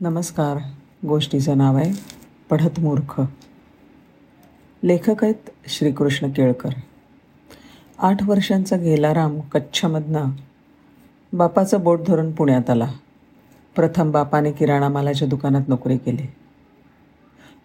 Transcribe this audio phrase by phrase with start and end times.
[0.00, 0.58] नमस्कार.
[1.06, 1.92] गोष्टीचं नाव आहे
[2.50, 3.22] पढत मूर्ख.
[4.84, 6.68] लेखक आहेत श्रीकृष्ण केळकर.
[7.98, 10.24] आठ वर्षांचा गेलाराम कच्छमधनं
[11.32, 12.88] बापाचं बोट धरून पुण्यात आला.
[13.76, 16.26] प्रथम बापाने किराणा मालाच्या दुकानात नोकरी केली.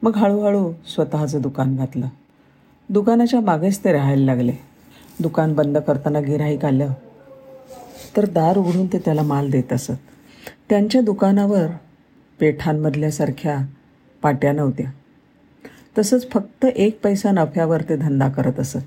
[0.01, 2.07] मग हळूहळू स्वतःचं दुकान घातलं.
[2.89, 4.53] दुकानाच्या मागेच ते राहायला लागले.
[5.19, 6.89] दुकान बंद करताना गिऱ्हाईक आलं.
[8.17, 9.91] तर दार उघडून ते त्याला माल देत असत.
[10.69, 11.65] त्यांच्या दुकानावर
[12.39, 13.57] पेठांमधल्यासारख्या
[14.21, 14.91] पाट्या नव्हत्या.
[15.97, 18.77] तसंच फक्त एक पैसा नफ्यावर ते धंदा करत असत.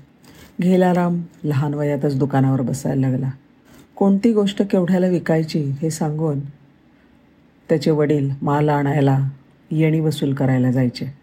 [0.61, 3.29] घेलाराम लहान वयातच दुकानावर बसायला लागला.
[3.95, 6.39] कोणती गोष्ट केवढ्याला विकायची हे सांगून
[7.69, 9.29] त्याचे वडील माल आणायला
[9.71, 11.13] येणी वसूल करायला जायचे.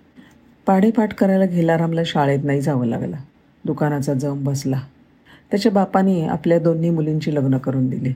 [0.66, 3.16] पाडेपाठ करायला घेलारामला शाळेत नाही जावं लागलं.
[3.64, 4.80] दुकानाचा जम बसला.
[5.50, 8.12] त्याच्या बापाने आपल्या दोन्ही मुलींची लग्न करून दिली.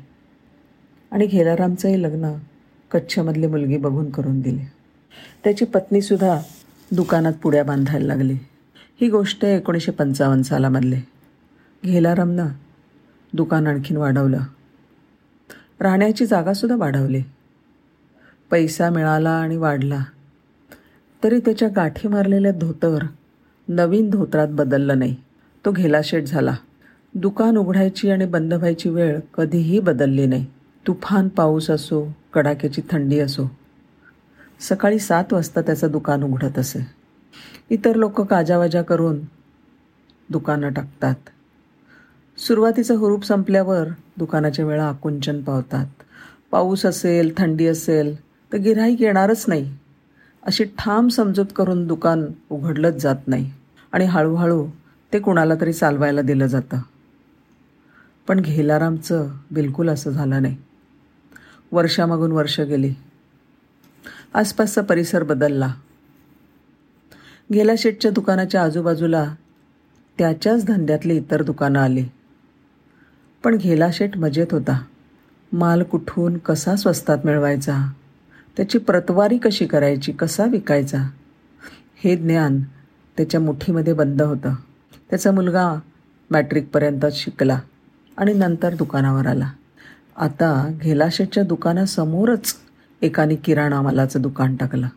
[1.13, 2.33] आणि घेलारामचंही लग्न
[2.91, 4.63] कच्छमधली मुलगी बघून करून दिली.
[5.45, 6.41] त्याची पत्नीसुद्धा
[6.93, 8.37] दुकानात पुड्या बांधायला लागली.
[9.01, 11.01] ही गोष्ट आहे एकोणीसशे पंचावन्न सालामधले.
[11.85, 12.47] घेलारामनं
[13.33, 14.39] दुकान आणखीन वाढवलं.
[15.81, 17.23] राहण्याची जागासुद्धा वाढवली.
[18.51, 20.05] पैसा मिळाला आणि वाढला.
[21.25, 23.07] तरी त्याच्या गाठी मारलेल्या धोतर
[23.69, 25.17] नवीन धोत्रात बदललं नाही.
[25.65, 26.57] तो घेलाशेट झाला.
[27.15, 30.47] दुकान उघडायची आणि बंद व्हायची वेळ कधीही बदलली नाही.
[30.87, 33.51] तुफान पाऊस असो कडाक्याची थंडी असो.
[34.61, 36.87] सकाळी सात वाजता त्याचं दुकान उघडत असे.
[37.71, 39.21] इतर लोक काजावाजा करून
[40.31, 41.15] दुकानं टाकतात.
[42.39, 45.87] सुरुवातीचं हुरूप संपल्यावर दुकानाच्या वेळा आकुंचन पावतात.
[46.51, 48.21] पाऊस असेल थंडी असेल
[48.53, 49.77] तर गिऱ्हाईक येणारच नाही.
[50.43, 53.53] अशी ठाम समजूत करून दुकान उघडलंच जात नाही.
[53.93, 54.67] आणि हळूहळू
[55.13, 56.79] ते कुणाला तरी चालवायला दिलं जातं.
[58.29, 60.57] पण घेलारामचं बिलकुल असं झालं नाही.
[61.73, 62.95] वर्षामागून वर्ष गेली.
[64.35, 65.75] आसपासचा परिसर बदलला.
[67.55, 69.35] गेला शेटच्या दुकानाच्या आजूबाजूला
[70.19, 72.05] त्याच्याच धंद्यातली इतर दुकानं आली.
[73.45, 74.85] पण घेला शेट मजेत होता.
[75.53, 77.93] माल कुठून कसा स्वस्तात मिळवायचा?
[78.57, 80.13] त्याची प्रतवारी कशी करायची?
[80.13, 80.99] कसा विकायचा?
[81.97, 82.61] हे ज्ञान
[83.17, 84.55] त्याच्या मुठीमध्ये बंद होतं.
[85.11, 85.81] त्याचा मुलगा
[86.31, 87.61] मॅट्रिकपर्यंतच शिकला
[88.17, 89.53] आणि नंतर दुकानावर आला.
[90.19, 92.55] आता घेलाशेटच्या दुकानासमोरच
[93.03, 94.89] एकाने किराणा मालाचं दुकान टाकलं.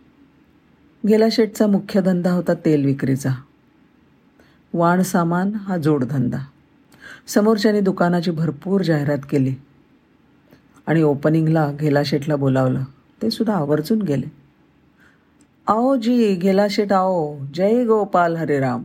[1.08, 3.30] गेलाशेटचा मुख्य धंदा होता तेल विक्रीचा.
[4.74, 6.38] वाण सामान हा जोडधंदा
[7.28, 9.56] समोरच्याने दुकानाची भरपूर जाहिरात केली.
[10.88, 12.84] आणि ओपनिंगला घेलाशेटला बोलावलं.
[13.22, 14.32] ते सुद्धा आवर्जून गेले.
[15.68, 17.38] आओ जी घेलाशेट आओ.
[17.54, 18.84] जय गोपाल हरे राम.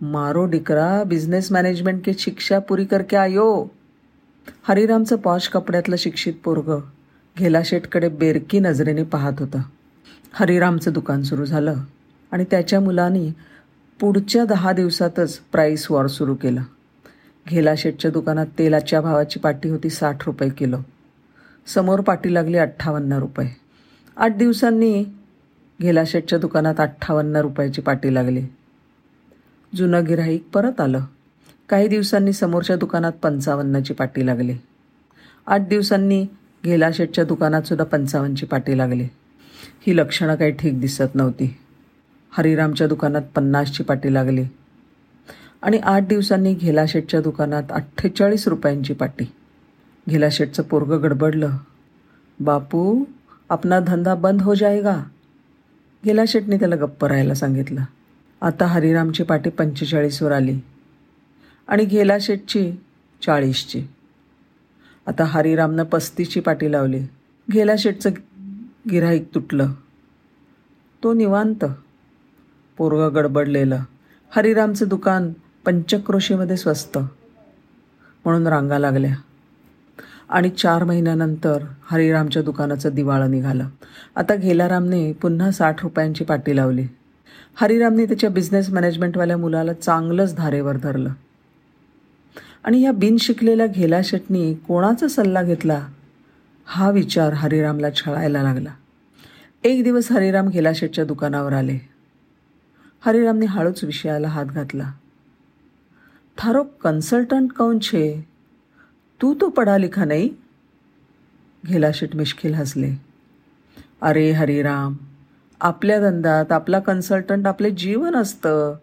[0.00, 3.66] मारो डिकरा बिझनेस मॅनेजमेंट की शिक्षा पुरी करके आयो.
[4.62, 6.80] हरिरामचं पॉश कपड्यातलं शिक्षित पोरग
[7.38, 9.58] घेलाशेटकडे बेरकी नजरेने पाहत होतं.
[10.32, 11.74] हरिरामचं दुकान सुरू झालं
[12.32, 13.32] आणि त्याच्या मुलांनी
[14.00, 16.64] पुढच्या दहा दिवसातच प्राईस वॉर सुरू केला.
[17.48, 20.76] घेलाशेटच्या दुकानात तेलाच्या भावाची पाटी होती साठ रुपये किलो.
[21.66, 23.48] समोर पाटी लागली अठ्ठावन्न रुपये.
[24.16, 25.04] आठ दिवसांनी
[25.82, 28.42] घेलाशेटच्या दुकानात अठ्ठावन्न रुपयाची पाटी लागली.
[29.74, 31.00] जुनं गिराईक परत आलं.
[31.68, 34.54] काही दिवसांनी समोरच्या दुकानात पंचावन्नची पाटी लागली.
[35.46, 36.26] आठ दिवसांनी
[36.64, 39.04] घेलाशेटच्या दुकानात सुद्धा पंचावन्नची पाटी लागली.
[39.86, 41.56] ही लक्षणं काही ठीक दिसत नव्हती.
[42.30, 44.44] हरिरामच्या दुकानात पन्नासची पाटी लागली.
[45.62, 49.32] आणि आठ दिवसांनी घेलाशेटच्या दुकानात अठ्ठेचाळीस रुपयांची पाटी.
[50.08, 51.50] घेलाशेटचं पोरगं गडबडलं.
[52.40, 53.04] बापू
[53.50, 55.02] आपला धंदा बंद हो जाएगा
[56.04, 57.80] घेलाशेटने त्याला गप्प राहायला सांगितलं.
[58.40, 60.60] आता हरिरामची पाटी पंचेचाळीसवर आली.
[61.68, 62.72] आणि गेला शेटची
[63.22, 63.82] चाळीसची.
[65.06, 67.00] आता हरिरामनं पस्तीची पाटी लावली.
[67.54, 68.10] गेला शेटचं
[68.90, 69.72] गिराईक तुटलं.
[71.02, 71.64] तो निवांत
[72.76, 73.78] पोरगं गडबडलेलं.
[74.30, 75.32] हरिरामचं दुकान
[75.64, 76.98] पंचक्रोशीमध्ये स्वस्त
[78.24, 79.14] म्हणून रांगा लागल्या.
[80.28, 83.68] आणि चार महिन्यानंतर हरिरामच्या दुकानाचं दिवाळं निघालं.
[84.16, 86.86] आता घेलारामने पुन्हा साठ रुपयांची पाटी लावली.
[87.54, 91.10] हरिरामने त्याच्या बिझनेस मॅनेजमेंटवाल्या मुलाला चांगलंच धारेवर धरलं.
[92.64, 95.88] आणि या बिन शिकलेल्या घेला शेटनी कोणाचा सल्ला घेतला?
[96.66, 98.74] हा विचार हरिरामला छळायला लागला.
[99.64, 101.78] एक दिवस हरिराम घेला शेटच्या दुकानावर आले.
[103.00, 104.92] हरिरामने हळूच विषयाला हात घातला.
[106.38, 108.28] थारो कन्सल्टंट कौन छे?
[109.22, 110.30] तू तो पढा लिखा नाही?
[111.66, 112.94] घेलाशेट मिश्किल हसले.
[114.02, 114.94] अरे हरिराम
[115.60, 118.76] आपल्या धंद्यात आपला कन्सल्टंट आपले जीवन असतं.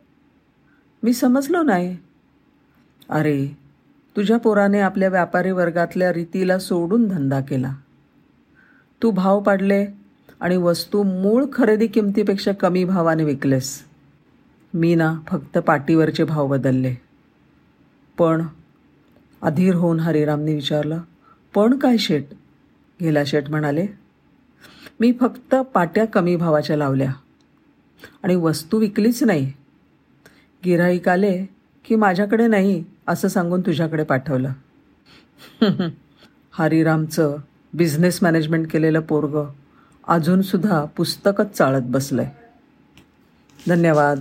[1.04, 1.98] मी समजलो नाही.
[3.10, 3.61] अरे
[4.16, 7.76] तुझ्या पोराने आपल्या व्यापारी वर्गातल्या रीतीला सोडून धंदा केला.
[9.04, 9.88] तू भाव पाडले
[10.40, 13.84] आणि वस्तू मूळ खरेदी किमतीपेक्षा कमी भावाने विकलेस.
[14.74, 16.96] मी ना फक्त पाटीवरचे भाव बदलले.
[18.18, 18.46] पण
[19.42, 21.02] अधीर होऊन हरिरामने विचारलं
[21.56, 22.26] पण काय शेट?
[23.02, 23.88] गेला शेट म्हणाले
[25.00, 27.14] मी फक्त पाट्या कमी भावाच्या लावल्या
[28.24, 29.54] आणि वस्तू विकलीच नाही.
[30.66, 31.46] गिराईक आले
[31.86, 34.52] की माझ्याकडे नाही असं सांगून तुझ्याकडे पाठवलं.
[36.54, 37.36] हरिरामचं
[37.74, 39.38] बिझनेस मॅनेजमेंट केलेलं पोरग
[40.08, 42.40] अजूनसुद्धा पुस्तकच चाळत बसलं आहे
[43.68, 44.20] धन्यवाद.